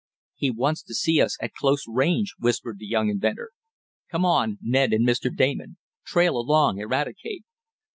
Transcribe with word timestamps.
"He 0.33 0.49
wants 0.49 0.81
to 0.81 0.95
see 0.95 1.21
us 1.21 1.37
at 1.43 1.53
close 1.53 1.83
range," 1.87 2.33
whispered 2.39 2.79
the 2.79 2.87
young 2.87 3.07
inventor. 3.09 3.51
"Come 4.09 4.25
on, 4.25 4.57
Ned 4.59 4.93
and 4.93 5.07
Mr. 5.07 5.29
Damon. 5.31 5.77
Trail 6.03 6.37
along, 6.39 6.79
Eradicate." 6.79 7.43